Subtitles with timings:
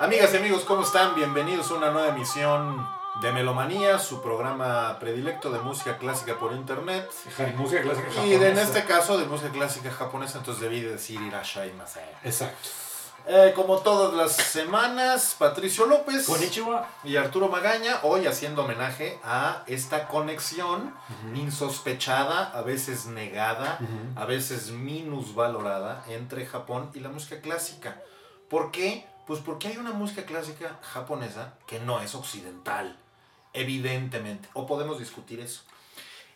[0.00, 1.14] Amigas y amigos, ¿cómo están?
[1.16, 2.88] Bienvenidos a una nueva emisión
[3.20, 7.10] de Melomanía, su programa predilecto de música clásica por internet.
[7.56, 8.26] música clásica japonesa.
[8.26, 12.04] Y de, en este caso de música clásica japonesa, entonces debí decir Irashai Masai.
[12.22, 12.68] Exacto.
[13.30, 16.88] Eh, como todas las semanas, Patricio López Konnichiwa.
[17.04, 20.94] y Arturo Magaña, hoy haciendo homenaje a esta conexión
[21.34, 23.80] insospechada, a veces negada,
[24.16, 28.00] a veces minusvalorada entre Japón y la música clásica.
[28.48, 29.06] ¿Por qué?
[29.26, 32.96] Pues porque hay una música clásica japonesa que no es occidental,
[33.52, 35.64] evidentemente, o podemos discutir eso.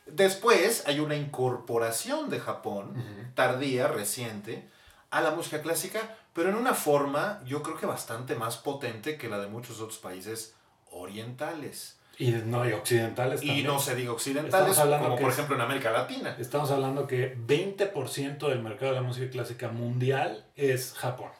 [0.04, 4.68] Después hay una incorporación de Japón, tardía, reciente,
[5.10, 6.00] a la música clásica,
[6.32, 9.98] pero en una forma yo creo que bastante más potente que la de muchos otros
[9.98, 10.54] países
[10.90, 11.98] orientales.
[12.18, 13.66] Y no, y occidentales Y también.
[13.66, 16.36] no se diga occidentales, como por ejemplo en América Latina.
[16.38, 21.30] Estamos hablando que 20% del mercado de la música clásica mundial es Japón.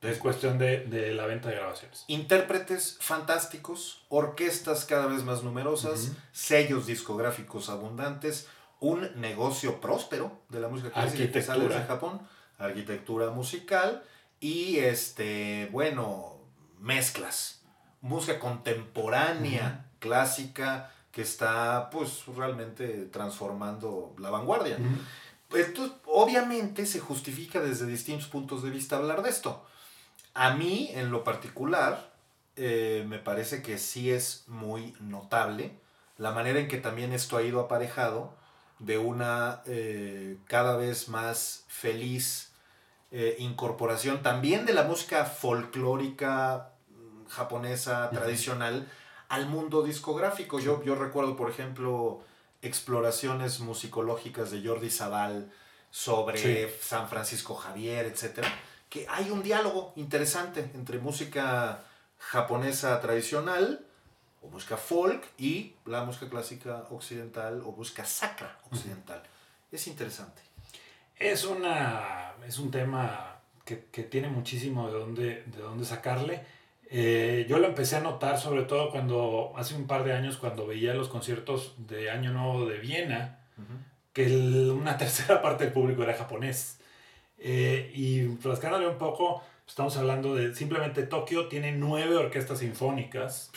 [0.00, 2.04] Es cuestión de, de la venta de grabaciones.
[2.06, 8.46] Intérpretes fantásticos, orquestas cada vez más numerosas, sellos discográficos abundantes,
[8.78, 12.20] un negocio próspero de la música clásica que sale de Japón,
[12.58, 14.04] arquitectura musical
[14.40, 16.36] y este, bueno,
[16.80, 17.62] mezclas,
[18.00, 24.78] música contemporánea, clásica, que está pues realmente transformando la vanguardia.
[25.50, 29.66] Entonces, obviamente se justifica desde distintos puntos de vista hablar de esto.
[30.34, 32.12] A mí, en lo particular,
[32.56, 35.72] eh, me parece que sí es muy notable
[36.16, 38.34] la manera en que también esto ha ido aparejado
[38.78, 42.47] de una eh, cada vez más feliz
[43.10, 48.86] eh, incorporación también de la música folclórica mm, japonesa tradicional
[49.28, 50.58] al mundo discográfico.
[50.58, 52.22] Yo, yo recuerdo, por ejemplo,
[52.62, 55.50] exploraciones musicológicas de Jordi Zaval
[55.90, 56.74] sobre Sí.
[56.82, 58.52] San Francisco Javier, etcétera,
[58.90, 61.84] que hay un diálogo interesante entre música
[62.18, 63.84] japonesa tradicional
[64.42, 69.22] o música folk y la música clásica occidental o música sacra occidental.
[69.72, 70.47] Es interesante.
[71.18, 76.40] Es, una, es un tema que, que tiene muchísimo de dónde, de dónde sacarle.
[76.90, 80.66] Eh, yo lo empecé a notar sobre todo cuando, hace un par de años, cuando
[80.66, 83.40] veía los conciertos de Año Nuevo de Viena,
[84.12, 86.78] que el- una tercera parte del público era japonés.
[87.38, 93.50] Eh, y rascándole un poco, estamos hablando de simplemente Tokio tiene nueve orquestas sinfónicas.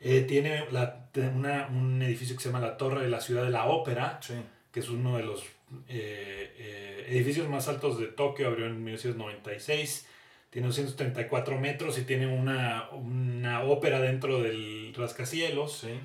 [0.00, 3.50] Eh, tiene la- una- un edificio que se llama la Torre de la Ciudad de
[3.50, 4.34] la Ópera, Sí.
[4.70, 5.42] que es uno de los
[5.88, 10.06] eh, eh, edificios más altos de Tokio, abrió en 1996,
[10.50, 15.78] tiene 234 metros y tiene una, una ópera dentro del rascacielos.
[15.78, 16.00] Sí.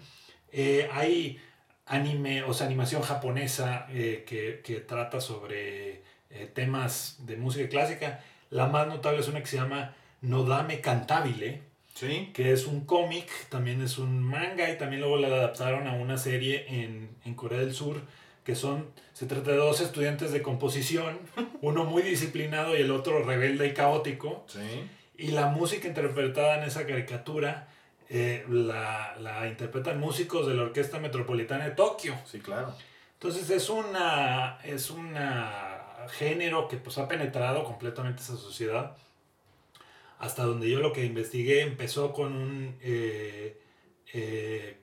[0.52, 1.40] Eh, hay
[1.86, 6.02] anime, o sea, animación japonesa eh, que, que trata sobre
[6.54, 8.24] temas de música clásica.
[8.50, 11.62] La más notable es una que se llama Nodame Cantabile,
[11.94, 12.32] Sí.
[12.34, 16.18] que es un cómic, también es un manga y también luego la adaptaron a una
[16.18, 18.02] serie en, en Corea del Sur,
[18.44, 18.88] que son,
[19.24, 21.18] se trata de dos estudiantes de composición,
[21.62, 24.90] uno muy disciplinado y el otro rebelde y caótico, Sí.
[25.18, 27.70] y la música interpretada en esa caricatura
[28.10, 32.16] eh, la, la interpretan músicos de la Orquesta Metropolitana de Tokio.
[32.26, 32.74] Sí, claro.
[33.14, 35.16] Entonces es una es un
[36.20, 38.98] género que pues ha penetrado completamente esa sociedad.
[40.20, 43.58] Hasta donde yo lo que investigué empezó con un eh,
[44.14, 44.78] eh,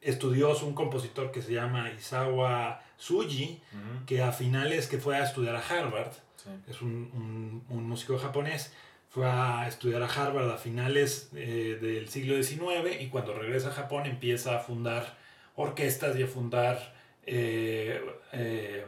[0.00, 4.06] estudioso, un compositor que se llama Isawa Tsuji, Ujú.
[4.06, 6.50] que a finales que fue a estudiar a Harvard, Sí.
[6.68, 8.72] es un, un- un músico japonés,
[9.10, 13.72] fue a estudiar a Harvard a finales eh, del siglo XIX y cuando regresa a
[13.72, 15.16] Japón empieza a fundar
[15.56, 16.94] orquestas y a fundar
[17.26, 18.00] eh,
[18.32, 18.86] eh,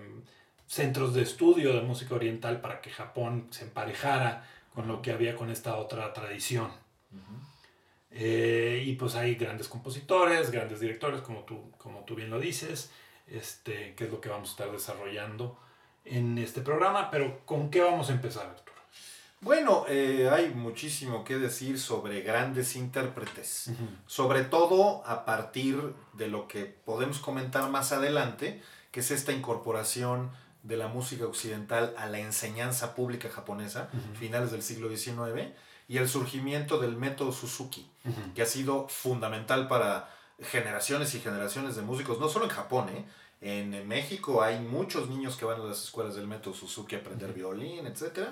[0.66, 5.34] centros de estudio de música oriental para que Japón se emparejara con lo que había
[5.36, 6.70] con esta otra tradición.
[8.10, 12.90] Eh, y pues hay grandes compositores, grandes directores, como tú, como tú bien lo dices,
[13.26, 15.58] este, que es lo que vamos a estar desarrollando
[16.04, 18.64] en este programa, pero ¿con qué vamos a empezar, Arturo?
[19.40, 23.70] Bueno, eh, hay muchísimo que decir sobre grandes intérpretes,
[24.06, 30.30] sobre todo a partir de lo que podemos comentar más adelante, que es esta incorporación
[30.62, 35.50] de la música occidental a la enseñanza pública japonesa, finales del siglo XIX,
[35.88, 37.86] y el surgimiento del método Suzuki,
[38.34, 40.08] que ha sido fundamental para
[40.40, 43.04] generaciones y generaciones de músicos, no solo en Japón, ¿eh?
[43.40, 47.32] en México hay muchos niños que van a las escuelas del método Suzuki a aprender
[47.32, 48.28] violín, etc.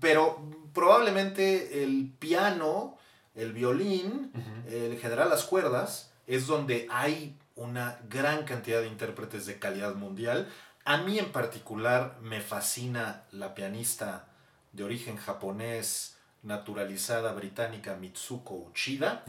[0.00, 0.42] pero
[0.74, 2.98] probablemente el piano
[3.34, 4.30] el violín,
[4.66, 10.48] en general las cuerdas, es donde hay una gran cantidad de intérpretes de calidad mundial.
[10.84, 14.26] A mí en particular me fascina la pianista
[14.72, 19.24] de origen japonés, naturalizada británica Mitsuko Uchida.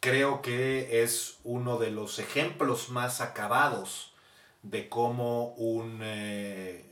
[0.00, 4.12] Creo que es uno de los ejemplos más acabados
[4.62, 6.84] de cómo un eh,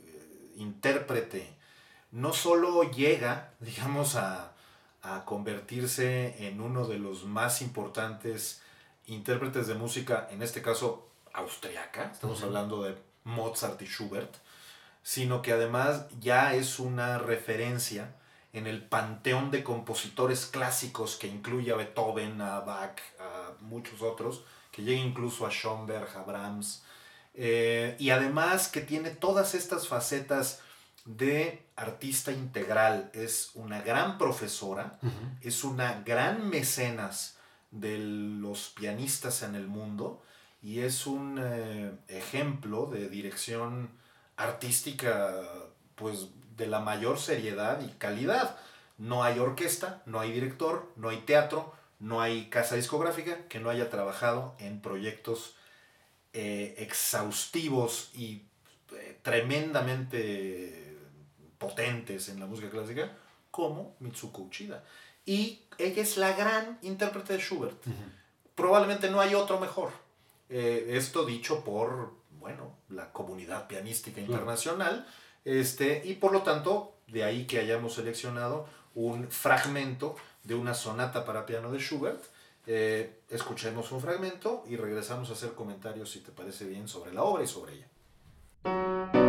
[0.57, 1.57] intérprete
[2.11, 4.53] no solo llega, digamos, a,
[5.23, 8.61] convertirse en uno de los más importantes
[9.05, 14.35] intérpretes de música, en este caso austriaca, estamos hablando de Mozart y Schubert,
[15.03, 18.17] sino que además ya es una referencia
[18.53, 24.43] en el panteón de compositores clásicos que incluye a Beethoven, a Bach, a muchos otros,
[24.71, 26.83] que llega incluso a Schoenberg, a Brahms,
[27.33, 30.61] eh, y además que tiene todas estas facetas
[31.05, 33.11] de artista integral.
[33.13, 34.99] Es una gran profesora,
[35.41, 37.37] es una gran mecenas
[37.71, 40.23] de los pianistas en el mundo
[40.61, 43.89] y es un eh, ejemplo de dirección
[44.35, 45.43] artística
[45.95, 48.57] pues de la mayor seriedad y calidad.
[48.97, 53.69] No hay orquesta, no hay director, no hay teatro, no hay casa discográfica que no
[53.69, 55.55] haya trabajado en proyectos
[56.33, 58.43] eh, exhaustivos y
[58.93, 60.97] eh, tremendamente
[61.57, 63.11] potentes en la música clásica
[63.51, 64.83] como Mitsuko Uchida.
[65.25, 67.83] Y ella es la gran intérprete de Schubert.
[68.55, 69.91] Probablemente no hay otro mejor.
[70.49, 75.05] Eh, esto dicho por, bueno, la comunidad pianística internacional.
[75.47, 81.23] Este, y por lo tanto, de ahí que hayamos seleccionado un fragmento de una sonata
[81.23, 82.21] para piano de Schubert
[82.65, 87.23] eh, escuchemos un fragmento y regresamos a hacer comentarios, si te parece bien, sobre la
[87.23, 89.26] obra y sobre ella.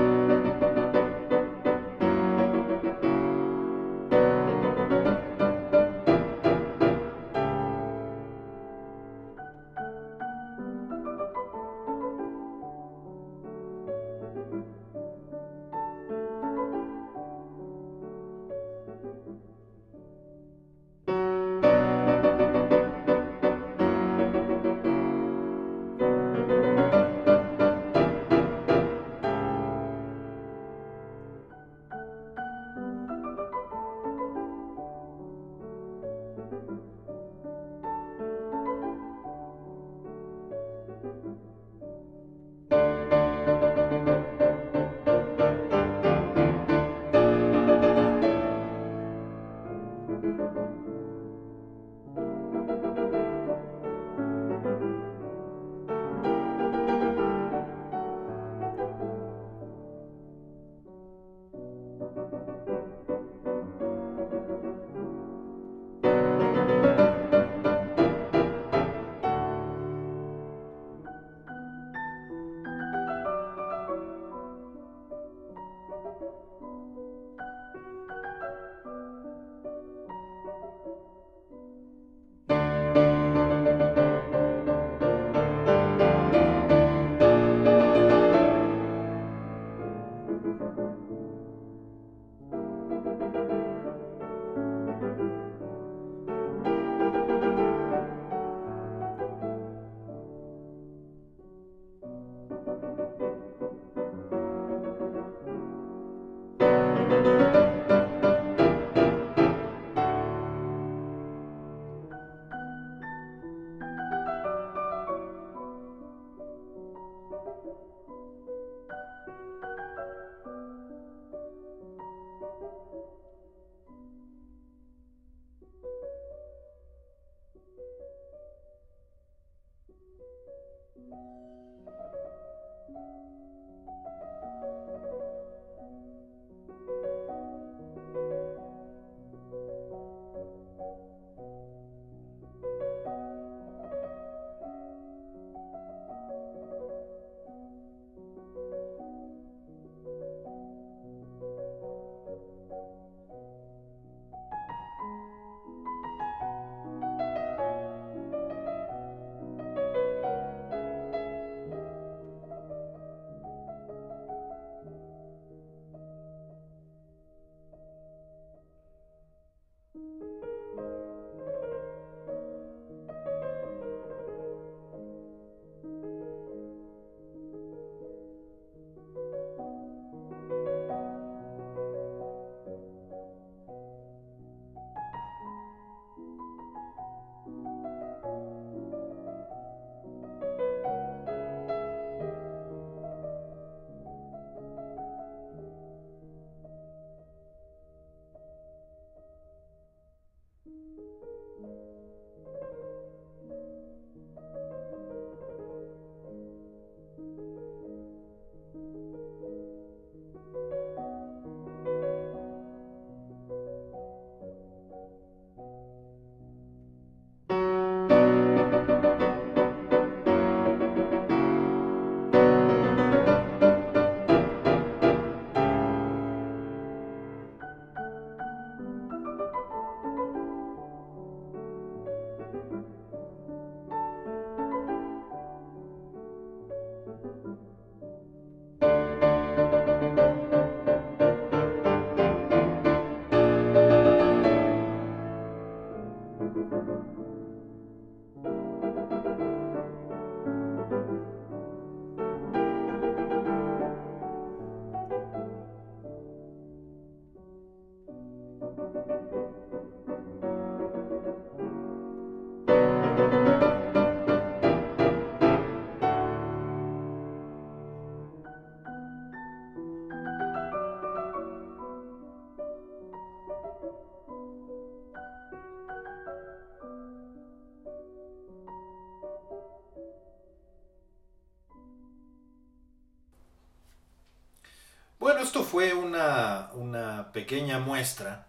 [287.48, 288.46] Pequeña muestra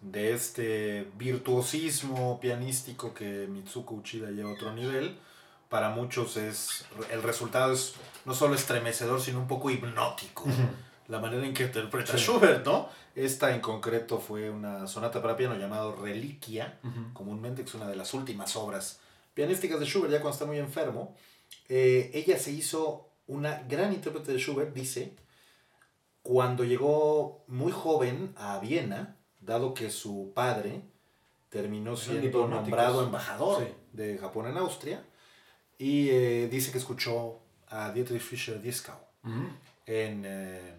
[0.00, 5.16] de este virtuosismo pianístico que Mitsuko Uchida lleva a otro nivel.
[5.68, 10.46] Para muchos es el resultado es no solo estremecedor, sino un poco hipnótico.
[11.06, 12.88] La manera en que interpreta Schubert, ¿no?
[13.14, 16.80] Esta en concreto fue una sonata para piano llamado Reliquia,
[17.12, 18.98] comúnmente, que es una de las últimas obras
[19.32, 21.14] pianísticas de Schubert, ya cuando está muy enfermo.
[21.68, 25.14] Eh, ella se hizo una gran intérprete de Schubert, dice,
[26.24, 30.80] cuando llegó muy joven a Viena, dado que su padre
[31.50, 35.04] terminó siendo nombrado embajador de Japón en Austria,
[35.76, 38.96] y eh, dice que escuchó a Dietrich Fischer-Dieskau
[39.84, 40.74] en, eh,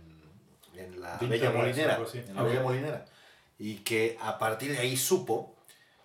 [0.74, 3.06] en, la Bella Molinera, en la Bella Molinera,
[3.60, 5.58] y que a partir de ahí supo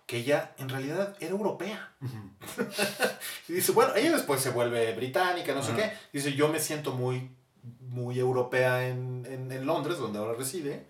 [0.05, 1.95] que ella en realidad era europea.
[3.49, 5.93] y dice, bueno, ella después se vuelve británica, no sé qué.
[6.13, 7.31] Dice, yo me siento muy
[7.81, 10.87] muy europea en, en, Londres, donde ahora reside,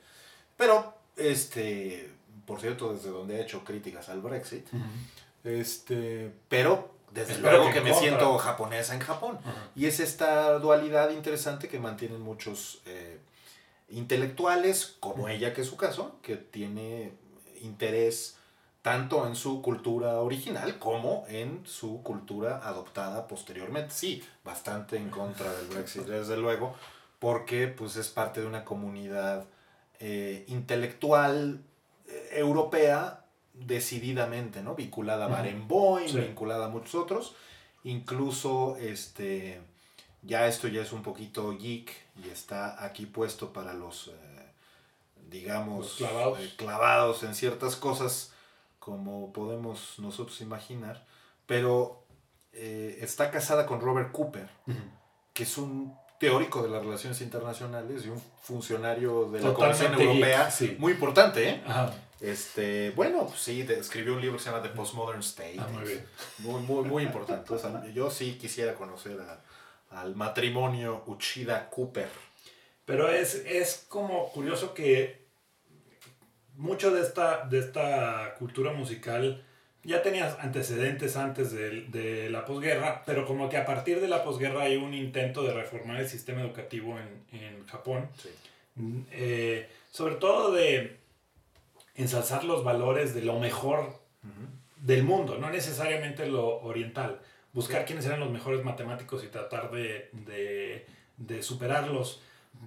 [0.57, 2.11] pero, este,
[2.47, 4.67] por cierto, desde donde ha hecho críticas al Brexit,
[5.45, 9.39] este, pero desde luego que, me siento japonesa en Japón.
[9.75, 13.19] Y es esta dualidad interesante que mantienen muchos eh,
[13.89, 17.12] intelectuales, como ella, que es su caso, que tiene
[17.62, 18.37] interés
[18.83, 23.95] tanto en su cultura original como en su cultura adoptada posteriormente.
[23.95, 26.75] Sí, bastante en contra del Brexit, desde luego,
[27.19, 29.45] porque pues es parte de una comunidad
[29.99, 31.63] eh, intelectual
[32.09, 34.75] eh, europea decididamente, ¿no?
[34.75, 37.35] Vinculada a Barenboim, vinculada a muchos otros,
[37.85, 39.61] incluso este
[40.23, 41.93] ya esto ya es un poquito geek
[42.25, 44.13] y está aquí puesto para los eh,
[45.31, 45.99] digamos
[46.57, 48.33] clavados en ciertas cosas
[48.81, 51.07] como podemos nosotros imaginar,
[51.47, 52.03] pero
[52.53, 54.49] eh, está casada con Robert Cooper,
[55.33, 60.49] que es un teórico de las relaciones internacionales y un funcionario de la Comisión Europea
[60.79, 61.49] muy importante.
[61.49, 61.63] ¿eh?
[62.21, 65.57] Este, bueno, pues sí, escribió un libro que se llama The Postmodern State.
[65.59, 66.07] Ah, muy, bien.
[66.39, 67.55] muy, muy, importante.
[67.95, 69.19] yo sí quisiera conocer
[69.91, 72.09] al matrimonio Uchida-Cooper.
[72.85, 75.20] Pero es, es como curioso que
[76.61, 79.43] mucho de esta, de esta cultura musical
[79.83, 84.64] ya tenía antecedentes antes de, la posguerra, pero como que a partir de la posguerra
[84.64, 88.09] hay un intento de reformar el sistema educativo en, Japón.
[88.75, 90.99] Mm, eh, sobre todo de
[91.95, 93.99] ensalzar los valores de lo mejor
[94.76, 97.21] del mundo, no necesariamente lo oriental.
[97.55, 100.11] Buscar quiénes eran los mejores matemáticos y tratar de,
[101.17, 102.21] de superarlos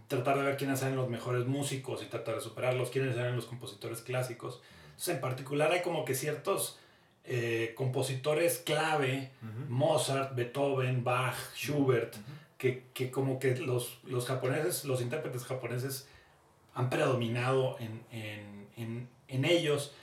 [0.07, 3.45] tratar de ver quiénes eran los mejores músicos y tratar de superarlos, quiénes eran los
[3.45, 4.61] compositores clásicos.
[4.85, 6.79] Entonces, en particular hay como que ciertos
[7.25, 9.31] eh, compositores clave,
[9.69, 12.15] Mozart, Beethoven, Bach, Schubert,
[12.57, 16.07] que, que, como que los, los japoneses, los intérpretes japoneses
[16.73, 19.93] han predominado en, en, en, en ellos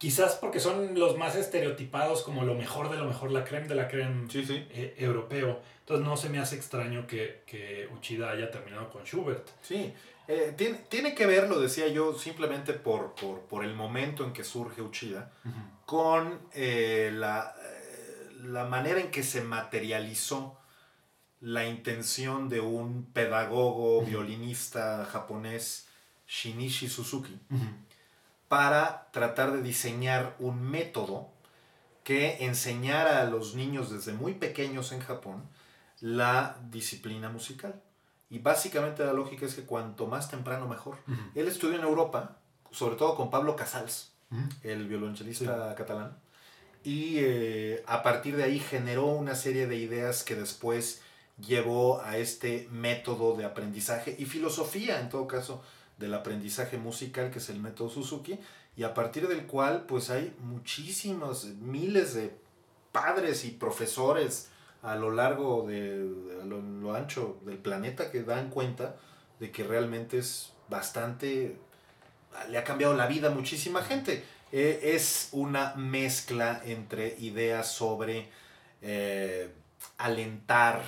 [0.00, 3.74] Quizás porque son los más estereotipados como lo mejor de lo mejor, la creme de
[3.74, 5.60] la creme eh, europeo.
[5.80, 9.46] Entonces no se me hace extraño que, que Uchida haya terminado con Schubert.
[9.60, 9.92] Sí,
[10.26, 14.32] eh, tiene, tiene, que ver, lo decía yo, simplemente por, por, por el momento en
[14.32, 15.32] que surge Uchida,
[15.84, 17.54] con eh, la,
[18.44, 20.56] la manera en que se materializó
[21.42, 25.88] la intención de un pedagogo, violinista japonés,
[26.26, 27.38] Shinichi Suzuki
[28.50, 31.28] para tratar de diseñar un método
[32.02, 35.48] que enseñara a los niños desde muy pequeños en Japón
[36.00, 37.80] la disciplina musical.
[38.28, 40.98] Y básicamente la lógica es que cuanto más temprano mejor.
[41.36, 42.38] Él estudió en Europa,
[42.72, 44.14] sobre todo con Pablo Casals,
[44.64, 46.18] el violonchelista catalán,
[46.82, 51.02] y eh, a partir de ahí generó una serie de ideas que después
[51.38, 55.62] llevó a este método de aprendizaje y filosofía, en todo caso,
[56.00, 58.38] del aprendizaje musical, que es el método Suzuki,
[58.76, 62.34] y a partir del cual pues hay muchísimos, miles de
[62.90, 64.48] padres y profesores
[64.82, 66.10] a lo largo de,
[66.46, 68.96] lo, ancho del planeta que dan cuenta
[69.38, 71.56] de que realmente es bastante,
[72.48, 74.24] le ha cambiado la vida a muchísima gente.
[74.52, 78.30] Eh, es una mezcla entre ideas sobre
[78.80, 79.52] eh,
[79.98, 80.82] alentar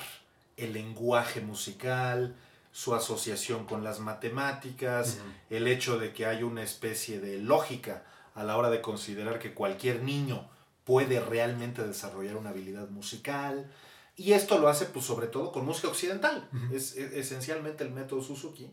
[0.56, 2.34] el lenguaje musical,
[2.72, 5.18] su asociación con las matemáticas,
[5.50, 9.52] el hecho de que hay una especie de lógica a la hora de considerar que
[9.52, 10.48] cualquier niño
[10.84, 13.70] puede realmente desarrollar una habilidad musical.
[14.16, 16.48] Y esto lo hace pues sobre todo con música occidental.
[16.72, 18.70] es, esencialmente el método Suzuki.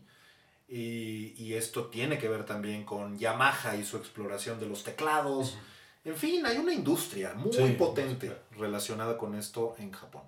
[0.66, 5.58] Y, esto tiene que ver también con Yamaha y su exploración de los teclados.
[6.04, 10.22] En fin, hay una industria muy potente relacionada con esto en Japón.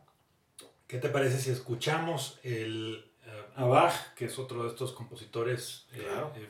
[0.88, 3.11] ¿Qué te parece si escuchamos el
[3.58, 6.06] uh, que es otro de estos compositores eh,
[6.36, 6.48] eh,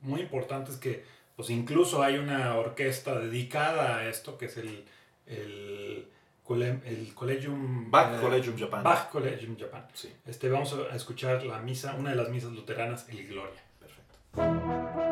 [0.00, 1.04] muy importantes que
[1.36, 4.84] pues incluso hay una orquesta dedicada a esto, que es el,
[5.26, 6.08] el,
[6.48, 7.90] el Collegium...
[7.90, 8.82] Bach Collegium Japan.
[8.82, 9.86] Bach Collegium Japan.
[9.94, 10.12] Sí.
[10.26, 13.62] Este, vamos a escuchar la misa, una de las misas luteranas, el Gloria.
[13.80, 15.11] Perfecto.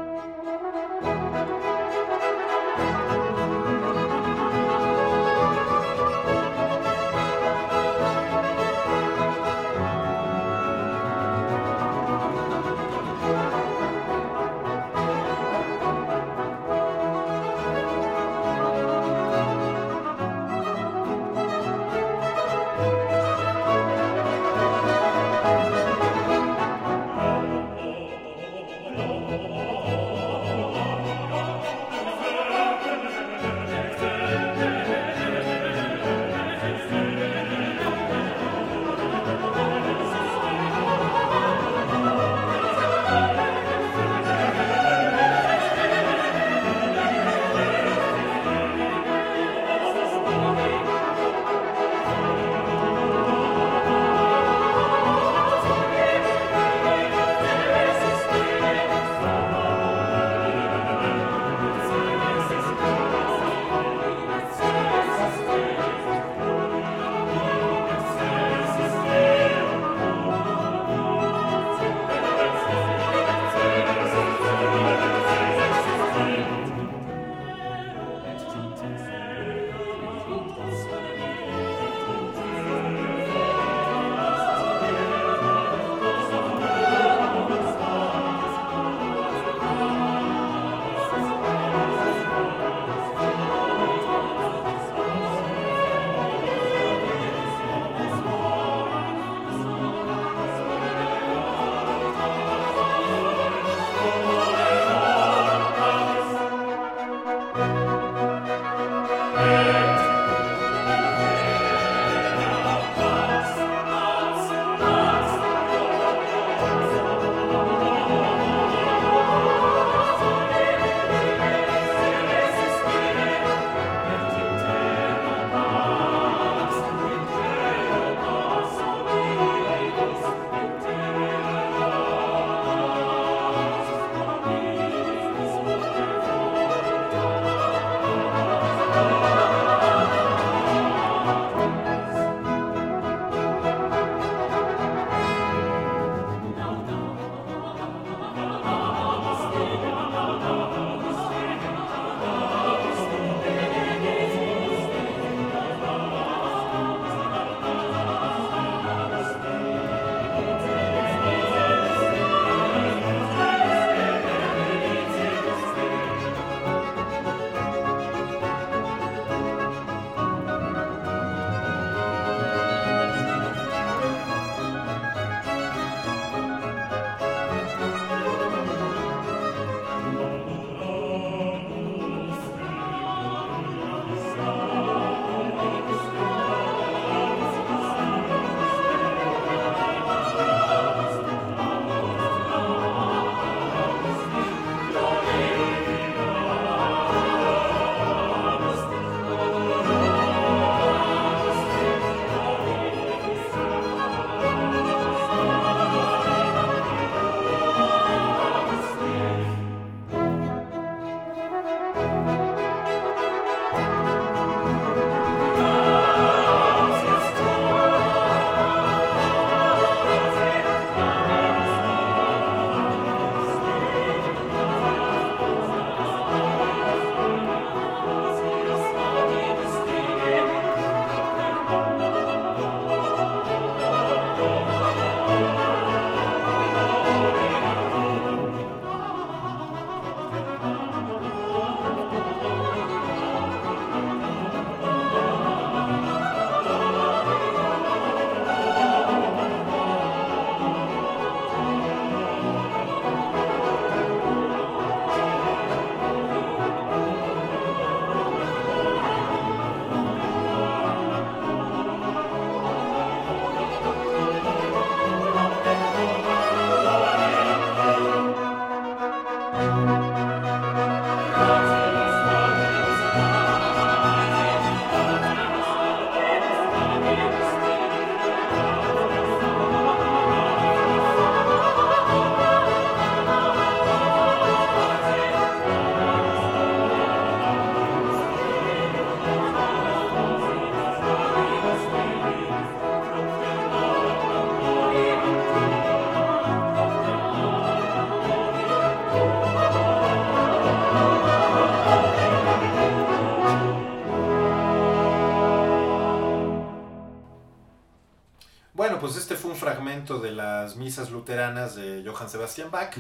[310.01, 312.97] Fragmento de las misas luteranas de Johann Sebastian Bach,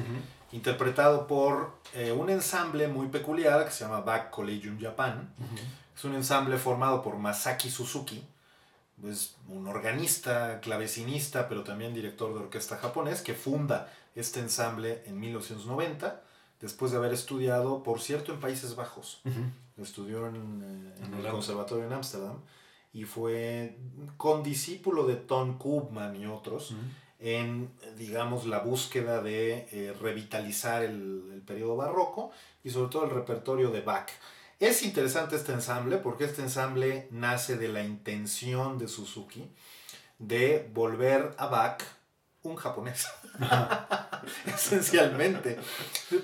[0.52, 5.32] interpretado por eh, un ensamble muy peculiar que se llama Bach Collegium Japan.
[5.96, 8.24] Es un ensamble formado por Masaki Suzuki,
[9.04, 15.18] es un organista, clavecinista, pero también director de orquesta japonés, que funda este ensamble en
[15.18, 16.20] 1990,
[16.60, 19.22] después de haber estudiado, por cierto, en Países Bajos.
[19.78, 22.36] Estudió en, eh, el conservatorio en Ámsterdam
[22.92, 23.76] y fue
[24.16, 26.74] condiscípulo de Ton Koopman y otros
[27.18, 32.30] en, digamos, la búsqueda de eh, revitalizar el, el periodo barroco
[32.64, 34.08] y sobre todo el repertorio de Bach.
[34.58, 39.50] Es interesante este ensamble porque este ensamble nace de la intención de Suzuki
[40.18, 41.82] de volver a Bach
[42.42, 43.06] un japonés.
[44.46, 45.58] Esencialmente.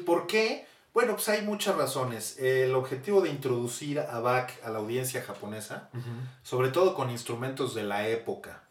[0.05, 0.66] ¿Por qué?
[0.97, 2.39] Bueno, pues hay muchas razones.
[2.39, 5.91] El objetivo de introducir a Bach a la audiencia japonesa,
[6.43, 8.63] sobre todo con instrumentos de la época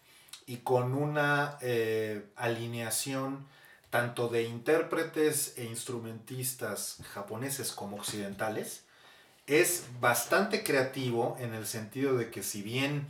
[0.48, 3.46] y con una eh, alineación
[3.92, 8.86] tanto de intérpretes e instrumentistas japoneses como occidentales,
[9.46, 13.08] es bastante creativo en el sentido de que si bien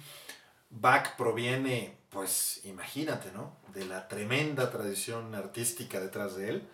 [0.70, 3.56] Bach proviene, pues imagínate, ¿no?
[3.74, 6.68] De la tremenda tradición artística detrás de él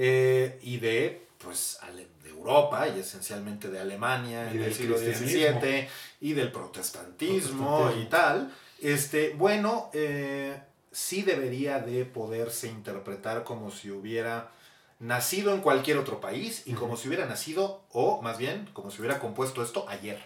[0.00, 1.80] eh, y de, pues,
[2.22, 5.88] de Europa y esencialmente de Alemania en el siglo XVII
[6.20, 8.54] y del protestantismo, y tal.
[8.80, 10.56] Este, bueno, eh,
[10.92, 14.52] sí debería de poderse interpretar como si hubiera
[15.00, 19.00] nacido en cualquier otro país y como si hubiera nacido, o más bien, como si
[19.00, 20.24] hubiera compuesto esto ayer.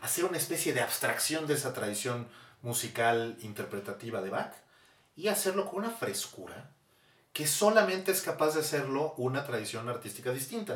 [0.00, 2.26] Hacer una especie de abstracción de esa tradición
[2.62, 4.54] musical interpretativa de Bach
[5.14, 6.70] y hacerlo con una frescura
[7.36, 10.74] que solamente es capaz de hacerlo una tradición artística distinta.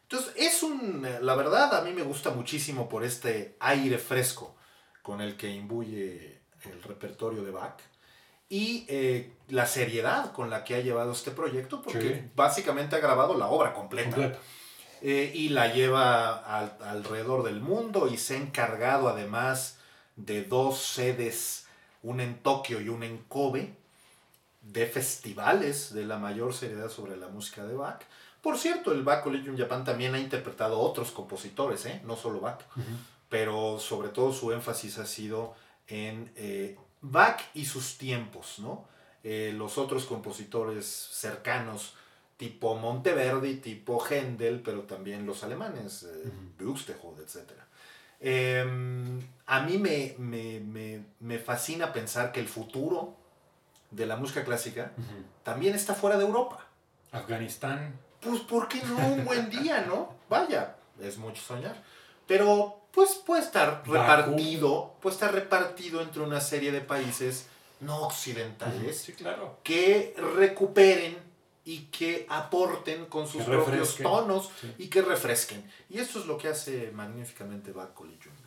[0.00, 4.56] Entonces, es un, la verdad, a mí me gusta muchísimo por este aire fresco
[5.02, 7.78] con el que imbuye el repertorio de Bach
[8.48, 13.36] y eh, la seriedad con la que ha llevado este proyecto, porque básicamente ha grabado
[13.36, 14.38] la obra completa.
[15.02, 16.32] Eh, y la lleva
[16.78, 19.76] alrededor del mundo y se ha encargado además
[20.16, 21.66] de dos sedes,
[22.02, 23.83] una en Tokio y una en Kobe,
[24.64, 28.02] de festivales de la mayor seriedad sobre la música de Bach.
[28.42, 32.02] Por cierto, el Bach Collegium Japan también ha interpretado a otros compositores, ¿eh?
[32.04, 32.60] no solo Bach,
[33.28, 35.54] pero sobre todo su énfasis ha sido
[35.86, 36.30] en
[37.00, 38.86] Bach y sus tiempos, ¿no?
[39.24, 41.94] Eh, los otros compositores cercanos,
[42.36, 47.52] tipo Monteverdi, tipo Händel, pero también los alemanes, eh, Buxtehude, etc.
[48.20, 53.16] Em, a mí me, fascina pensar que el futuro
[53.94, 54.92] de la música clásica
[55.42, 56.66] también está fuera de Europa.
[57.12, 57.98] Afganistán.
[58.20, 60.14] Pues, ¿por qué no un buen día, no?
[60.28, 61.82] Vaya, es mucho soñar.
[62.26, 67.48] Pero pues puede estar repartido, puede estar repartido entre una serie de países
[67.80, 69.58] no occidentales claro.
[69.62, 71.16] que recuperen
[71.64, 75.68] y que aporten con sus propios tonos y que refresquen.
[75.88, 78.43] Y eso es lo que hace magníficamente Collegium Japan.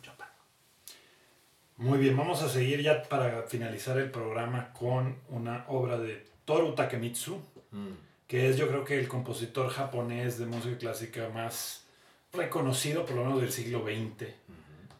[1.78, 6.74] Muy bien, vamos a seguir ya para finalizar el programa con una obra de Toru
[6.74, 7.36] Takemitsu,
[7.70, 7.88] mm.
[8.26, 11.84] que es yo creo que el compositor japonés de música clásica más
[12.32, 14.28] reconocido por lo menos del siglo XX.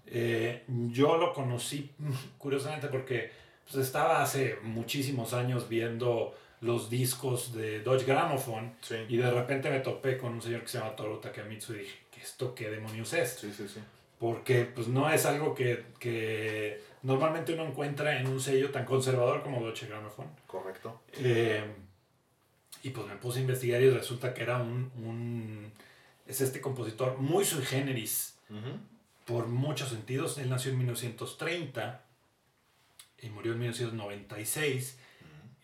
[0.07, 0.63] Eh,
[0.93, 1.91] yo lo conocí
[2.39, 3.33] curiosamente porque
[3.65, 8.75] pues, estaba hace muchísimos años viendo los discos de Dodge Gramophone
[9.09, 11.99] y de repente me topé con un señor que se llama Toru Takemitsu y dije,
[12.13, 13.45] ¿qué esto qué demonios es?
[14.19, 19.43] Porque pues no es algo que, que, normalmente uno encuentra en un sello tan conservador
[19.43, 20.31] como Dodge Gramophone.
[20.47, 21.01] Correcto.
[21.15, 21.65] Eh,
[22.83, 25.73] y pues me puse a investigar y resulta que era un
[26.29, 28.37] es este compositor muy sui generis
[29.25, 30.39] por muchos sentidos.
[30.39, 32.03] Él nació en 1930
[33.23, 34.99] y murió en 1996.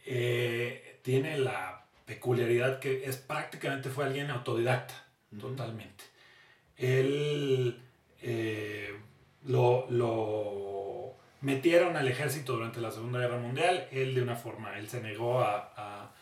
[0.06, 5.04] Eh, tiene la peculiaridad que es prácticamente fue alguien autodidacta,
[5.38, 6.04] totalmente.
[6.78, 7.78] Él
[8.24, 8.94] eh,
[9.44, 13.88] lo, lo, metieron al ejército durante la Segunda Guerra Mundial.
[13.92, 16.12] Él de una forma, él se negó a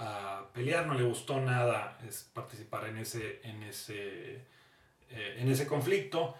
[0.00, 4.36] a pelear, no le gustó nada es participar en ese, en ese,
[5.10, 6.34] eh, en ese conflicto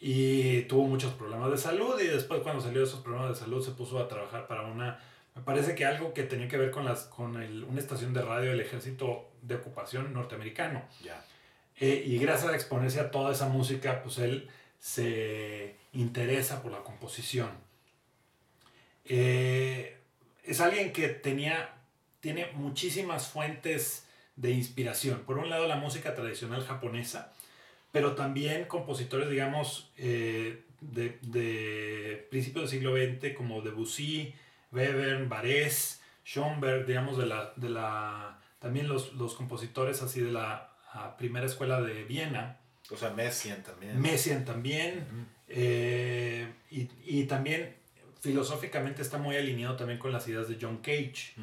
[0.00, 3.64] y tuvo muchos problemas de salud y después cuando salió de esos problemas de salud
[3.64, 4.98] se puso a trabajar para una,
[5.34, 8.50] me parece que algo que tenía que ver con, las, con una estación de radio
[8.50, 10.82] del ejército de ocupación norteamericano.
[11.78, 16.82] Eh, y gracias a exponerse a toda esa música, pues él se interesa por la
[16.82, 17.50] composición.
[19.04, 19.96] Eh,
[20.44, 21.76] es alguien que tenía
[22.26, 25.20] tiene muchísimas fuentes de inspiración.
[25.20, 27.32] Por un lado, la música tradicional japonesa,
[27.92, 34.34] pero también compositores, digamos, eh, de, de, principios del siglo XX, como Debussy,
[34.72, 40.75] Webern, Barés, Schoenberg, digamos, de la, de la, también los, los compositores así de la
[41.18, 42.58] primera escuela de Viena.
[42.90, 44.00] O sea, Messiaen también.
[44.00, 45.06] Messiaen también.
[45.48, 47.74] Eh, y, y, también
[48.20, 51.34] filosóficamente está muy alineado también con las ideas de John Cage,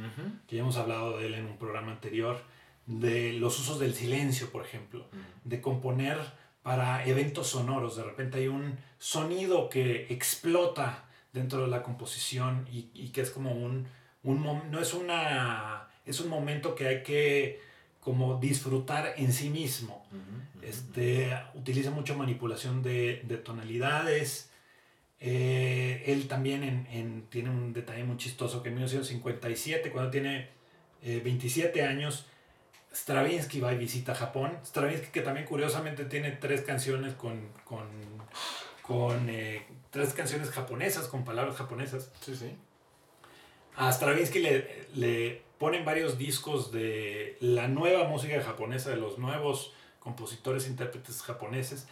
[0.48, 2.42] que ya hemos hablado de él en un programa anterior,
[2.86, 5.08] de los usos del silencio, por ejemplo,
[5.46, 6.18] de componer
[6.62, 7.96] para eventos sonoros.
[7.96, 13.32] De repente hay un sonido que explota dentro de la composición y, y que es
[13.32, 13.88] como un,
[14.24, 17.62] un, no es una, es un momento que hay que
[18.04, 20.06] como disfrutar en sí mismo.
[20.62, 24.50] Este, utiliza mucho manipulación de, de tonalidades.
[25.20, 30.50] Eh, él también en, tiene un detalle muy chistoso que en 1957, cuando tiene
[31.02, 32.28] 27 eh, años,
[32.94, 34.58] Stravinsky va y visita Japón.
[34.66, 37.88] Stravinsky que también curiosamente tiene tres canciones con, con,
[38.82, 42.12] con eh, tres canciones japonesas, con palabras japonesas.
[42.22, 42.56] Sí, sí.
[43.76, 49.72] A Stravinsky le, le ponen varios discos de la nueva música japonesa, de los nuevos
[50.02, 51.88] compositores, intérpretes japoneses.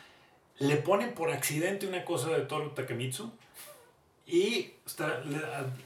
[0.59, 3.31] Le ponen por accidente una cosa de Toru Takemitsu
[4.27, 4.73] y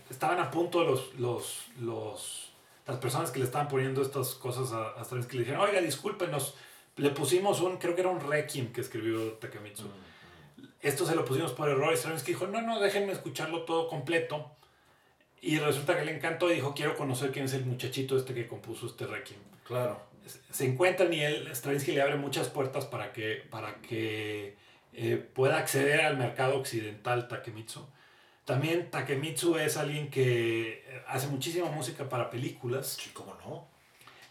[0.09, 2.53] estaban a punto los, los, los,
[2.87, 6.55] las personas que le estaban poniendo estas cosas a, a Stravinsky le dijeron, oiga, discúlpenos,
[6.95, 9.83] le pusimos un, creo que era un Requiem que escribió Takemitsu.
[9.83, 10.69] Mm, mm.
[10.81, 14.55] Esto se lo pusimos por error y Stravinsky dijo, no, no, déjenme escucharlo todo completo
[15.45, 18.47] y resulta que le encantó y dijo, quiero conocer quién es el muchachito este que
[18.47, 19.39] compuso este Requiem.
[19.63, 20.01] Claro.
[20.49, 24.58] Se encuentran y él, Stravinsky le abre muchas puertas para que, para que
[24.93, 27.86] eh, pueda acceder al mercado occidental Takemitsu.
[28.43, 32.97] También Takemitsu es alguien que hace muchísima música para películas.
[32.99, 33.67] Sí, cómo no.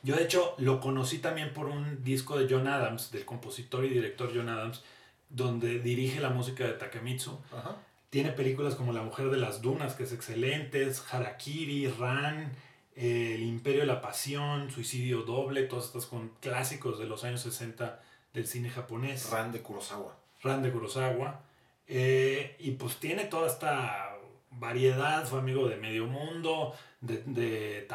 [0.03, 3.91] Yo de hecho lo conocí también por un disco de John Adams, del compositor y
[3.91, 4.83] director John Adams,
[5.29, 7.39] donde dirige la música de Takemitsu.
[7.53, 7.77] Ajá.
[8.15, 12.53] Tiene películas como La Mujer de las Dunas, que es excelente, Harakiri, Ran,
[12.95, 18.01] El Imperio de la Pasión, Suicidio Doble, todas estas con clásicos de los años 60
[18.33, 19.29] del cine japonés.
[19.31, 20.17] Ran de Kurosawa.
[20.45, 21.41] Ran de Kurosawa.
[21.89, 24.17] Eh, y pues tiene toda esta
[24.53, 27.89] variedad, fue amigo de Medio Mundo, de, de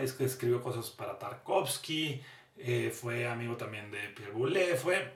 [0.00, 2.22] es que escribió cosas para Tarkovsky,
[2.56, 5.12] eh, fue amigo también de Pierre Boulez, fue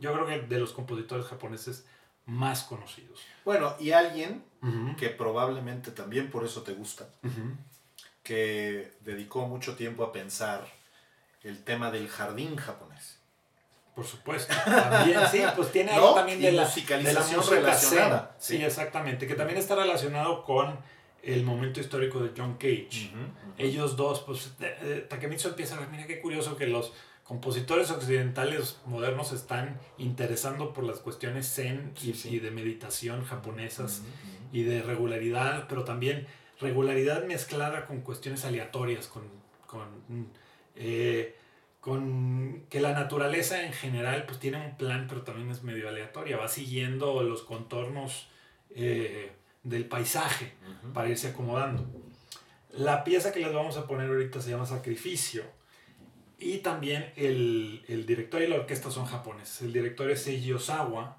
[0.00, 1.86] yo creo que de los compositores japoneses
[2.30, 3.20] más conocidos.
[3.44, 4.44] Bueno, y alguien
[4.96, 7.08] que probablemente también por eso te gusta,
[8.22, 10.66] que dedicó mucho tiempo a pensar
[11.42, 13.18] el tema del jardín japonés.
[13.94, 14.54] Por supuesto.
[14.64, 18.36] También, sí, pues tiene algo también de la, musicalización relacionada.
[18.38, 19.26] Sí, exactamente.
[19.26, 20.78] Que también está relacionado con
[21.22, 23.10] el momento histórico de John Cage.
[23.58, 24.52] Ellos dos, pues
[25.08, 26.92] Takemitsu empieza a ver, mira qué curioso que los
[27.30, 34.02] compositores occidentales modernos están interesando por las cuestiones zen y, de meditación japonesas
[34.50, 36.26] y de regularidad, pero también
[36.60, 39.22] regularidad mezclada con cuestiones aleatorias, con,
[39.68, 39.86] con,
[40.74, 41.36] eh,
[41.78, 46.36] con, que la naturaleza en general pues tiene un plan, pero también es medio aleatoria,
[46.36, 48.26] va siguiendo los contornos
[48.70, 49.30] eh,
[49.62, 50.52] del paisaje
[50.92, 51.86] para irse acomodando.
[52.72, 55.59] La pieza que les vamos a poner ahorita se llama Sacrificio
[56.40, 59.62] y también el, el, director y la orquesta son japoneses.
[59.62, 61.18] El director es Seiji Osawa,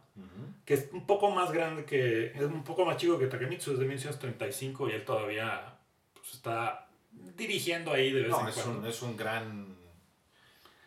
[0.66, 2.28] que es un poco más grande que.
[2.28, 5.78] Es un poco más chico que Takemitsu, es de 1935 y él todavía
[6.14, 8.80] pues, está dirigiendo ahí de vez en es cuando.
[8.80, 9.78] Un, es un gran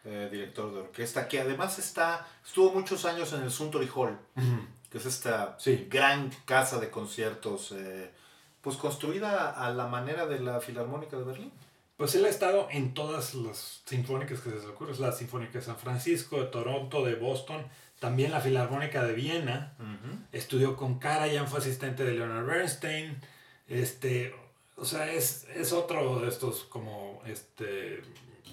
[0.05, 2.27] eh, director de orquesta que además está.
[2.45, 4.19] Estuvo muchos años en el Suntory Hall,
[4.91, 5.57] que es esta
[5.89, 7.73] gran casa de conciertos.
[7.73, 8.11] Eh,
[8.65, 11.53] pues construida a la manera de la Filarmónica de Berlín.
[11.97, 14.97] Pues él ha estado en todas las sinfónicas que se les ocurre.
[14.99, 17.65] La Sinfónica de San Francisco, de Toronto, de Boston,
[18.01, 19.77] también la Filarmónica de Viena.
[20.33, 23.17] Estudió con Karajan, fue asistente de Leonard Bernstein.
[23.69, 24.35] Este,
[24.77, 28.03] o sea, es, es otro de estos como este,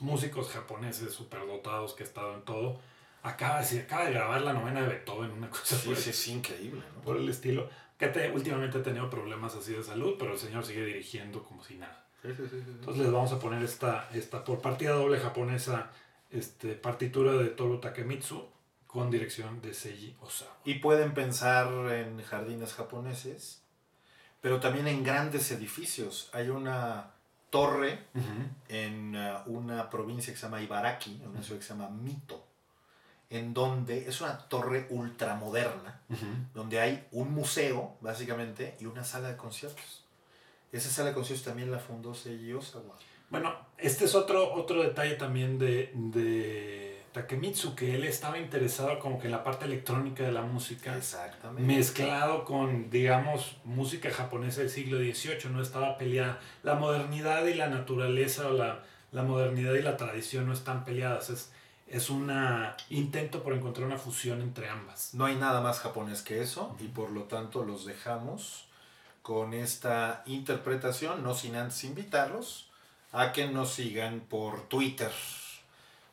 [0.01, 2.80] músicos japoneses superdotados que ha estado en todo.
[3.23, 6.82] Acaba, acaba de grabar la novena de Beethoven, una cosa sí, es increíble.
[7.04, 7.69] Por el estilo.
[7.97, 11.75] Que últimamente ha tenido problemas así de salud, pero el señor sigue dirigiendo como si
[11.75, 12.08] nada.
[12.23, 15.91] Entonces les vamos a poner esta, esta por partida doble japonesa
[16.29, 18.47] este, partitura de Toru Takemitsu
[18.88, 20.51] con dirección de Seiji Osawa.
[20.65, 23.63] Y pueden pensar en jardines japoneses,
[24.41, 26.29] pero también en grandes edificios.
[26.34, 27.12] Hay una
[27.49, 28.07] torre
[28.69, 32.45] en uh, una provincia que se llama Ibaraki, en una ciudad que se llama Mito,
[33.29, 36.01] en donde es una torre ultramoderna,
[36.53, 40.00] donde hay un museo, básicamente, y una sala de conciertos.
[40.71, 42.95] Esa sala de conciertos también la fundó Seiji Osawa.
[43.29, 49.19] Bueno, este es otro, otro detalle también de, de, Takemitsu, que él estaba interesado como
[49.19, 50.95] que en la parte electrónica de la música.
[50.95, 51.62] Exactamente.
[51.62, 56.39] Mezclado con, digamos, música japonesa del siglo XVIII, no estaba peleada.
[56.63, 61.29] La modernidad y la naturaleza o la, la modernidad y la tradición no están peleadas.
[61.29, 61.51] Es,
[61.88, 62.31] es un
[62.89, 65.13] intento por encontrar una fusión entre ambas.
[65.13, 68.67] No hay nada más japonés que eso y por lo tanto los dejamos
[69.21, 72.71] con esta interpretación, no sin antes invitarlos
[73.12, 75.12] a que nos sigan por Twitter,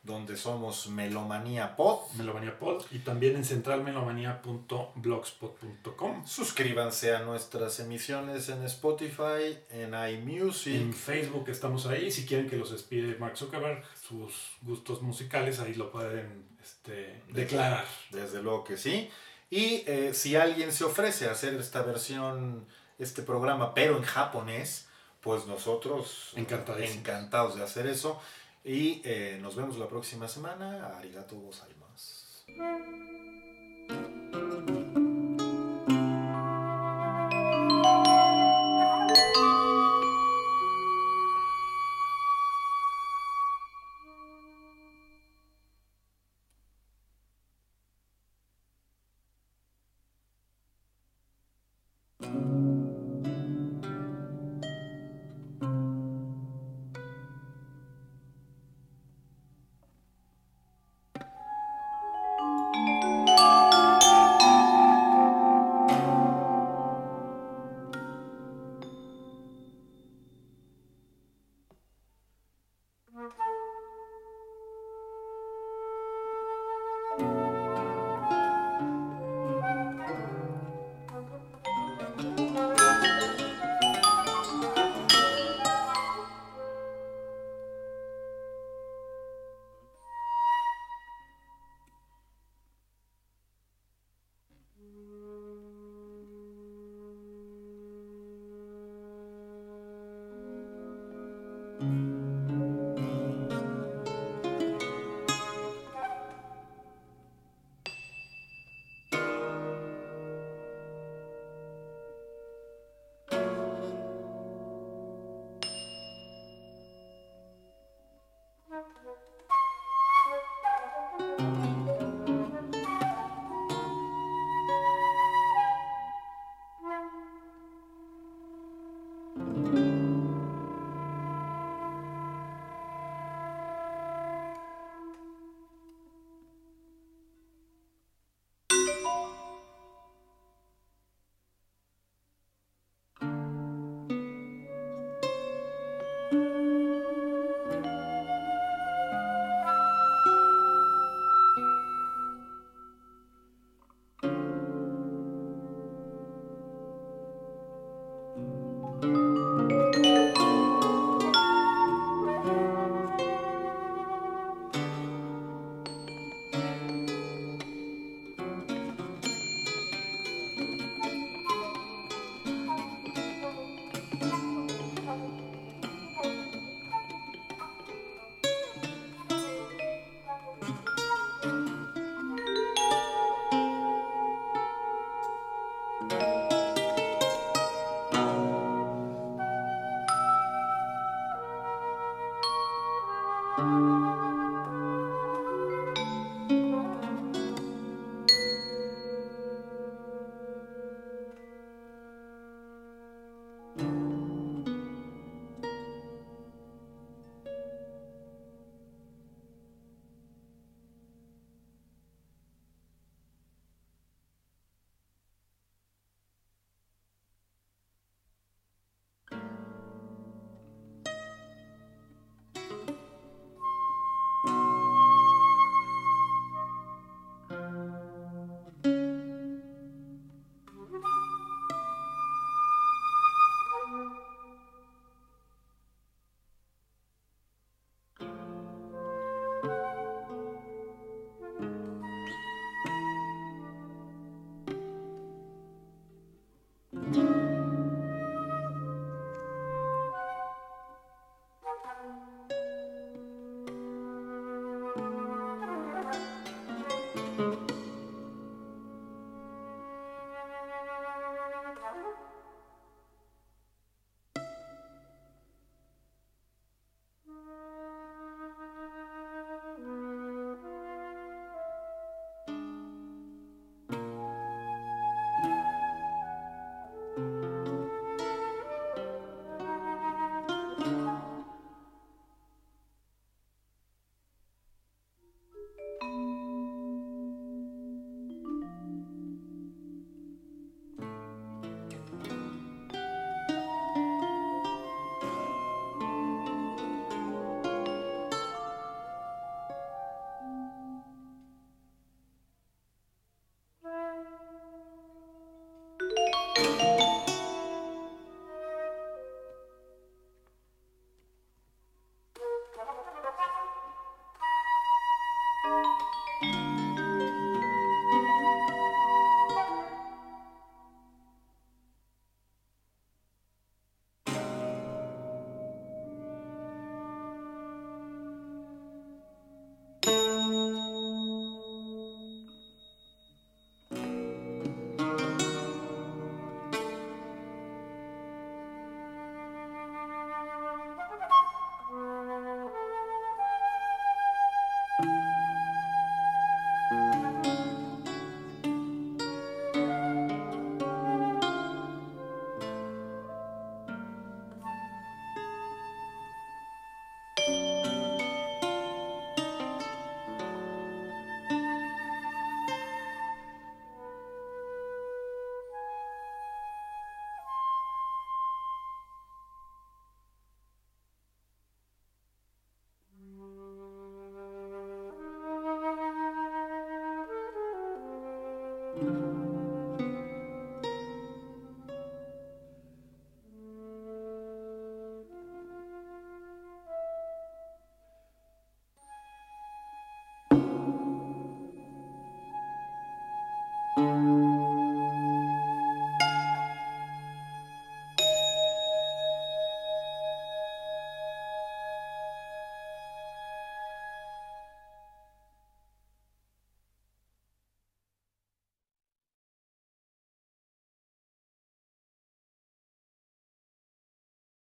[0.02, 2.00] donde somos Melomanía Pod.
[2.16, 6.26] Melomanía Pod y también en centralmelomanía.blogspot.com.
[6.26, 10.74] Suscríbanse a nuestras emisiones en Spotify, en iMusic.
[10.74, 12.10] En Facebook estamos ahí.
[12.10, 17.84] Si quieren que los espíe Mark Zuckerberg, sus gustos musicales, ahí lo pueden este, declarar.
[18.10, 19.08] Desde luego que sí.
[19.50, 22.66] Y eh, si alguien se ofrece a hacer esta versión,
[22.98, 24.88] este programa, pero en japonés,
[25.20, 28.20] pues nosotros encantados de hacer eso.
[28.64, 30.96] Y eh, nos vemos la próxima semana.
[30.98, 33.27] Arigato gozaimasu.